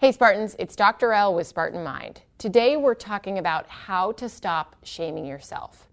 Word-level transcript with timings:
Hey 0.00 0.12
Spartans, 0.12 0.54
it's 0.60 0.76
Dr. 0.76 1.12
L 1.12 1.34
with 1.34 1.48
Spartan 1.48 1.82
Mind. 1.82 2.20
Today 2.38 2.76
we're 2.76 2.94
talking 2.94 3.38
about 3.38 3.66
how 3.66 4.12
to 4.12 4.28
stop 4.28 4.76
shaming 4.84 5.24
yourself. 5.24 5.88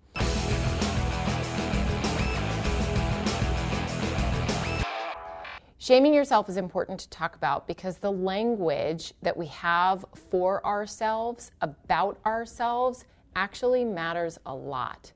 Shaming 5.80 6.14
yourself 6.14 6.48
is 6.50 6.58
important 6.58 7.00
to 7.00 7.10
talk 7.10 7.36
about 7.36 7.66
because 7.66 7.98
the 7.98 8.12
language 8.12 9.12
that 9.24 9.36
we 9.36 9.48
have 9.48 10.06
for 10.30 10.64
ourselves, 10.64 11.50
about 11.62 12.20
ourselves, 12.28 13.06
actually 13.36 13.84
matters 13.84 14.38
a 14.46 14.54
lot. 14.54 15.14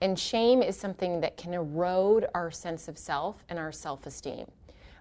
And 0.00 0.18
shame 0.18 0.64
is 0.64 0.76
something 0.76 1.20
that 1.20 1.36
can 1.36 1.54
erode 1.54 2.26
our 2.34 2.50
sense 2.50 2.88
of 2.88 2.98
self 2.98 3.44
and 3.48 3.56
our 3.56 3.70
self 3.70 4.04
esteem. 4.04 4.46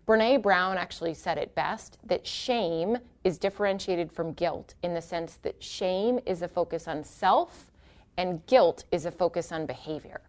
Brene 0.08 0.42
Brown 0.42 0.78
actually 0.78 1.14
said 1.14 1.38
it 1.38 1.54
best 1.54 1.98
that 2.06 2.26
shame 2.26 2.98
is 3.24 3.38
differentiated 3.38 4.12
from 4.12 4.34
guilt 4.34 4.74
in 4.82 4.94
the 4.94 5.02
sense 5.02 5.36
that 5.44 5.64
shame 5.64 6.20
is 6.26 6.42
a 6.42 6.48
focus 6.48 6.88
on 6.88 7.04
self 7.04 7.72
and 8.18 8.46
guilt 8.48 8.84
is 8.92 9.06
a 9.06 9.12
focus 9.12 9.52
on 9.52 9.66
behavior. 9.66 10.22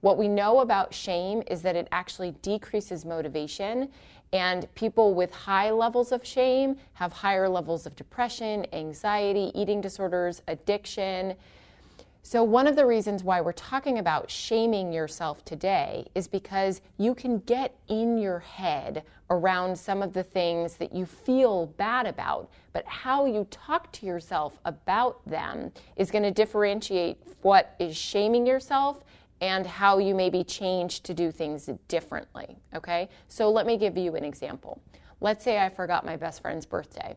What 0.00 0.18
we 0.18 0.28
know 0.28 0.60
about 0.60 0.94
shame 0.94 1.42
is 1.46 1.62
that 1.62 1.76
it 1.76 1.88
actually 1.92 2.32
decreases 2.42 3.04
motivation, 3.04 3.90
and 4.32 4.72
people 4.74 5.14
with 5.14 5.32
high 5.32 5.70
levels 5.70 6.12
of 6.12 6.24
shame 6.24 6.76
have 6.94 7.12
higher 7.12 7.48
levels 7.48 7.86
of 7.86 7.96
depression, 7.96 8.66
anxiety, 8.72 9.50
eating 9.54 9.80
disorders, 9.80 10.42
addiction. 10.48 11.34
So, 12.22 12.44
one 12.44 12.66
of 12.66 12.76
the 12.76 12.84
reasons 12.84 13.24
why 13.24 13.40
we're 13.40 13.52
talking 13.52 13.98
about 13.98 14.30
shaming 14.30 14.92
yourself 14.92 15.42
today 15.44 16.06
is 16.14 16.28
because 16.28 16.82
you 16.98 17.14
can 17.14 17.38
get 17.40 17.74
in 17.88 18.18
your 18.18 18.40
head 18.40 19.04
around 19.30 19.78
some 19.78 20.02
of 20.02 20.12
the 20.12 20.22
things 20.22 20.76
that 20.76 20.94
you 20.94 21.06
feel 21.06 21.66
bad 21.66 22.06
about, 22.06 22.50
but 22.72 22.84
how 22.86 23.24
you 23.24 23.46
talk 23.50 23.90
to 23.92 24.06
yourself 24.06 24.58
about 24.66 25.24
them 25.24 25.72
is 25.96 26.10
going 26.10 26.22
to 26.22 26.30
differentiate 26.30 27.16
what 27.40 27.74
is 27.78 27.96
shaming 27.96 28.46
yourself 28.46 29.02
and 29.40 29.66
how 29.66 29.96
you 29.96 30.14
maybe 30.14 30.44
change 30.44 31.00
to 31.00 31.14
do 31.14 31.30
things 31.30 31.70
differently. 31.88 32.58
Okay? 32.74 33.08
So, 33.28 33.50
let 33.50 33.64
me 33.64 33.78
give 33.78 33.96
you 33.96 34.14
an 34.14 34.24
example. 34.24 34.82
Let's 35.22 35.42
say 35.42 35.58
I 35.58 35.70
forgot 35.70 36.04
my 36.04 36.16
best 36.16 36.42
friend's 36.42 36.66
birthday, 36.66 37.16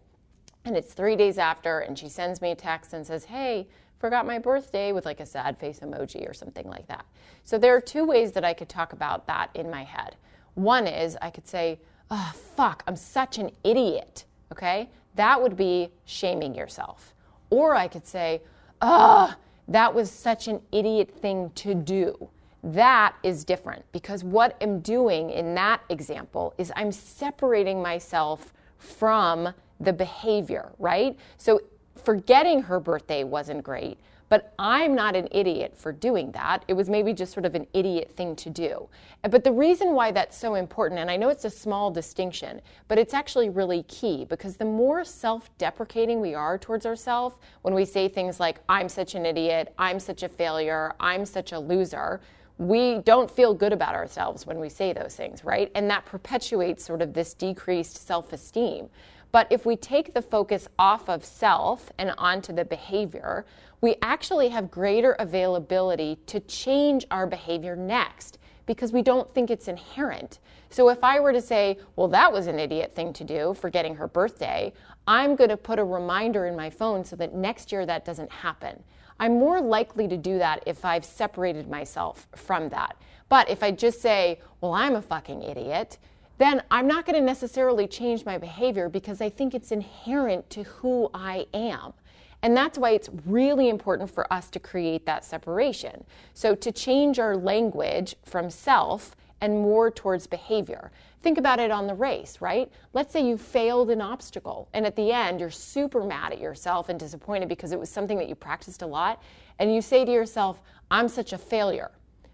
and 0.64 0.78
it's 0.78 0.94
three 0.94 1.18
days 1.18 1.38
after, 1.38 1.80
and 1.80 2.00
she 2.00 2.08
sends 2.08 2.42
me 2.42 2.52
a 2.52 2.56
text 2.56 2.94
and 2.94 3.06
says, 3.06 3.26
Hey, 3.26 3.68
forgot 4.04 4.26
my 4.26 4.38
birthday 4.38 4.92
with 4.92 5.06
like 5.06 5.22
a 5.22 5.26
sad 5.26 5.58
face 5.58 5.80
emoji 5.80 6.30
or 6.30 6.34
something 6.34 6.68
like 6.68 6.86
that. 6.90 7.06
So 7.46 7.58
there 7.58 7.74
are 7.74 7.80
two 7.80 8.04
ways 8.04 8.34
that 8.34 8.44
I 8.44 8.54
could 8.54 8.68
talk 8.68 8.92
about 8.92 9.28
that 9.28 9.50
in 9.54 9.72
my 9.72 9.86
head. 9.86 10.18
One 10.56 10.88
is 10.88 11.18
I 11.22 11.30
could 11.30 11.48
say, 11.48 11.80
oh, 12.12 12.34
fuck, 12.58 12.84
I'm 12.86 12.98
such 12.98 13.38
an 13.38 13.50
idiot. 13.64 14.26
Okay? 14.52 14.90
That 15.16 15.42
would 15.42 15.56
be 15.56 15.90
shaming 16.04 16.54
yourself. 16.54 17.16
Or 17.50 17.76
I 17.76 17.88
could 17.88 18.06
say, 18.06 18.42
oh, 18.82 19.34
that 19.70 19.96
was 19.96 20.12
such 20.12 20.50
an 20.50 20.60
idiot 20.74 21.10
thing 21.10 21.50
to 21.56 21.74
do. 21.74 22.28
That 22.62 23.16
is 23.24 23.46
different 23.46 23.86
because 23.94 24.22
what 24.22 24.58
I'm 24.62 24.82
doing 24.82 25.30
in 25.30 25.56
that 25.56 25.80
example 25.88 26.54
is 26.58 26.74
I'm 26.76 26.92
separating 26.92 27.82
myself 27.82 28.52
from 28.80 29.54
the 29.80 29.94
behavior, 29.94 30.74
right? 30.78 31.18
So 31.38 31.62
forgetting 31.96 32.62
her 32.64 32.80
birthday 32.80 33.24
wasn't 33.24 33.64
great, 33.64 33.98
but 34.30 34.54
I'm 34.58 34.96
not 34.96 35.16
an 35.16 35.28
idiot 35.32 35.78
for 35.78 35.92
doing 35.92 36.32
that. 36.32 36.66
It 36.68 36.74
was 36.74 36.90
maybe 36.90 37.14
just 37.14 37.34
sort 37.34 37.46
of 37.46 37.54
an 37.54 37.68
idiot 37.74 38.12
thing 38.16 38.36
to 38.38 38.50
do. 38.50 38.90
But 39.30 39.44
the 39.44 39.52
reason 39.52 39.94
why 39.94 40.12
that's 40.12 40.36
so 40.36 40.56
important, 40.56 41.00
and 41.00 41.12
I 41.12 41.18
know 41.18 41.30
it's 41.30 41.46
a 41.46 41.50
small 41.50 41.92
distinction, 41.92 42.60
but 42.88 42.98
it's 42.98 43.14
actually 43.14 43.50
really 43.50 43.84
key 43.84 44.26
because 44.26 44.58
the 44.58 44.66
more 44.66 45.04
self 45.04 45.56
deprecating 45.60 46.20
we 46.20 46.34
are 46.34 46.58
towards 46.58 46.86
ourselves, 46.86 47.36
when 47.62 47.74
we 47.74 47.86
say 47.86 48.08
things 48.08 48.40
like, 48.40 48.60
I'm 48.68 48.90
such 48.90 49.14
an 49.14 49.26
idiot, 49.26 49.74
I'm 49.78 50.00
such 50.00 50.24
a 50.24 50.30
failure, 50.30 50.94
I'm 51.00 51.26
such 51.26 51.52
a 51.52 51.60
loser, 51.60 52.20
we 52.58 53.00
don't 53.00 53.30
feel 53.30 53.54
good 53.54 53.74
about 53.74 53.96
ourselves 53.96 54.46
when 54.46 54.60
we 54.60 54.70
say 54.70 54.94
those 54.94 55.16
things, 55.16 55.44
right? 55.44 55.72
And 55.76 55.90
that 55.90 56.06
perpetuates 56.06 56.84
sort 56.84 57.02
of 57.02 57.14
this 57.14 57.34
decreased 57.34 58.06
self 58.06 58.34
esteem. 58.34 58.90
But 59.34 59.48
if 59.50 59.66
we 59.66 59.76
take 59.76 60.14
the 60.14 60.22
focus 60.22 60.68
off 60.78 61.10
of 61.10 61.26
self 61.26 61.92
and 61.98 62.14
onto 62.20 62.54
the 62.54 62.64
behavior, 62.64 63.46
we 63.82 63.96
actually 64.04 64.50
have 64.50 64.70
greater 64.70 65.14
availability 65.14 66.20
to 66.28 66.40
change 66.42 67.06
our 67.10 67.26
behavior 67.26 67.76
next 67.76 68.38
because 68.68 68.94
we 68.94 69.02
don't 69.02 69.34
think 69.34 69.50
it's 69.50 69.68
inherent. 69.68 70.40
So 70.70 70.88
if 70.90 71.04
I 71.04 71.20
were 71.20 71.34
to 71.34 71.42
say, 71.42 71.80
well, 71.96 72.08
that 72.10 72.32
was 72.32 72.46
an 72.46 72.60
idiot 72.60 72.94
thing 72.94 73.12
to 73.14 73.24
do, 73.24 73.56
forgetting 73.56 73.96
her 73.96 74.08
birthday, 74.08 74.72
I'm 75.08 75.36
going 75.36 75.50
to 75.50 75.58
put 75.58 75.80
a 75.80 75.84
reminder 75.84 76.46
in 76.46 76.56
my 76.56 76.70
phone 76.70 77.04
so 77.04 77.16
that 77.16 77.34
next 77.34 77.72
year 77.72 77.88
that 77.88 78.06
doesn't 78.06 78.32
happen. 78.32 78.84
I'm 79.20 79.40
more 79.40 79.62
likely 79.62 80.08
to 80.10 80.18
do 80.18 80.38
that 80.38 80.62
if 80.68 80.86
I've 80.86 81.04
separated 81.04 81.68
myself 81.68 82.28
from 82.36 82.70
that. 82.70 82.98
But 83.30 83.50
if 83.50 83.64
I 83.64 83.72
just 83.72 84.00
say, 84.00 84.40
well, 84.62 84.74
I'm 84.74 84.96
a 84.96 85.02
fucking 85.02 85.42
idiot, 85.42 85.98
then 86.44 86.62
I'm 86.70 86.88
not 86.88 87.06
going 87.06 87.16
to 87.16 87.26
necessarily 87.26 87.88
change 87.88 88.26
my 88.26 88.38
behavior 88.38 88.90
because 88.90 89.22
I 89.22 89.30
think 89.30 89.56
it's 89.56 89.72
inherent 89.72 90.50
to 90.50 90.64
who 90.64 91.10
I 91.14 91.48
am. 91.54 91.94
And 92.42 92.58
that's 92.58 92.78
why 92.78 92.90
it's 92.90 93.10
really 93.26 93.70
important 93.70 94.10
for 94.14 94.32
us 94.32 94.50
to 94.50 94.60
create 94.60 95.06
that 95.06 95.24
separation. 95.24 96.04
So, 96.34 96.54
to 96.56 96.74
change 96.74 97.18
our 97.18 97.38
language 97.38 98.18
from 98.26 98.50
self 98.50 99.16
and 99.40 99.62
more 99.62 99.90
towards 99.90 100.28
behavior. 100.28 100.92
Think 101.22 101.38
about 101.38 101.62
it 101.62 101.72
on 101.72 101.88
the 101.88 101.94
race, 101.94 102.42
right? 102.42 102.70
Let's 102.92 103.14
say 103.14 103.26
you 103.26 103.38
failed 103.38 103.90
an 103.90 104.02
obstacle, 104.02 104.68
and 104.74 104.86
at 104.86 104.98
the 104.98 105.14
end, 105.14 105.40
you're 105.40 105.50
super 105.50 106.04
mad 106.04 106.34
at 106.34 106.42
yourself 106.42 106.90
and 106.90 107.00
disappointed 107.00 107.48
because 107.48 107.72
it 107.72 107.80
was 107.80 107.90
something 107.90 108.18
that 108.18 108.28
you 108.28 108.36
practiced 108.36 108.82
a 108.82 108.88
lot, 108.88 109.24
and 109.60 109.74
you 109.74 109.82
say 109.82 110.04
to 110.04 110.12
yourself, 110.12 110.62
I'm 110.92 111.08
such 111.08 111.32
a 111.32 111.38
failure. 111.38 111.92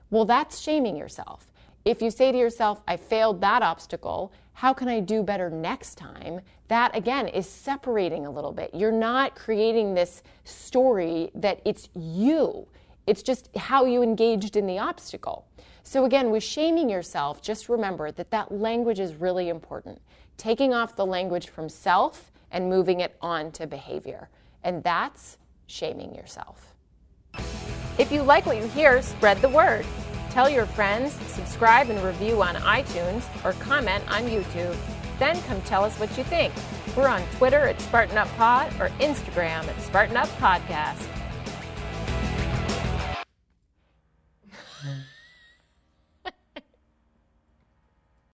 Well, 0.10 0.26
that's 0.26 0.60
shaming 0.60 0.96
yourself. 0.96 1.52
If 1.86 2.02
you 2.02 2.12
say 2.12 2.32
to 2.32 2.38
yourself, 2.38 2.82
I 2.88 2.98
failed 2.98 3.42
that 3.42 3.62
obstacle, 3.62 4.32
how 4.54 4.74
can 4.74 4.88
I 4.90 5.00
do 5.00 5.24
better 5.24 5.50
next 5.50 5.96
time? 5.96 6.42
That 6.68 6.96
again 6.96 7.28
is 7.28 7.48
separating 7.48 8.26
a 8.26 8.32
little 8.32 8.52
bit. 8.52 8.72
You're 8.74 8.92
not 8.92 9.36
creating 9.36 9.94
this 9.94 10.22
story 10.44 11.32
that 11.36 11.62
it's 11.64 11.90
you, 11.96 12.68
it's 13.08 13.24
just 13.24 13.50
how 13.56 13.86
you 13.86 14.04
engaged 14.04 14.56
in 14.56 14.68
the 14.68 14.78
obstacle. 14.78 15.48
So, 15.84 16.06
again, 16.06 16.30
with 16.30 16.44
shaming 16.44 16.90
yourself, 16.90 17.42
just 17.42 17.70
remember 17.70 18.12
that 18.12 18.30
that 18.30 18.52
language 18.52 19.00
is 19.00 19.16
really 19.16 19.50
important. 19.50 20.00
Taking 20.38 20.74
off 20.74 20.96
the 20.96 21.06
language 21.06 21.50
from 21.50 21.70
self 21.70 22.32
and 22.52 22.70
moving 22.70 23.00
it 23.00 23.18
on 23.22 23.52
to 23.54 23.66
behavior. 23.66 24.30
And 24.64 24.84
that's 24.84 25.40
shaming 25.66 26.14
yourself. 26.14 26.76
If 27.98 28.12
you 28.12 28.22
like 28.22 28.46
what 28.46 28.58
you 28.58 28.68
hear, 28.68 29.02
spread 29.02 29.42
the 29.42 29.50
word. 29.50 29.86
Tell 30.30 30.50
your 30.50 30.66
friends, 30.66 31.14
subscribe 31.28 31.90
and 31.90 32.02
review 32.04 32.42
on 32.42 32.56
iTunes, 32.56 33.24
or 33.44 33.54
comment 33.54 34.04
on 34.12 34.24
YouTube. 34.24 34.76
Then 35.18 35.42
come 35.44 35.60
tell 35.62 35.84
us 35.84 36.00
what 36.00 36.16
you 36.18 36.24
think. 36.24 36.54
We're 36.96 37.08
on 37.08 37.22
Twitter 37.38 37.68
at 37.68 37.82
Spartan 37.82 38.18
Up 38.18 38.28
Pod 38.38 38.72
or 38.80 38.90
Instagram 39.00 39.68
at 39.68 39.82
Spartan 39.82 40.18
Up 40.18 40.30
Podcast. 40.40 41.08